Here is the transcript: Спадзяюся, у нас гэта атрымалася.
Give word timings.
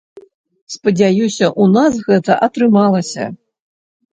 Спадзяюся, 0.75 1.49
у 1.65 1.67
нас 1.75 1.99
гэта 2.09 2.39
атрымалася. 2.49 3.29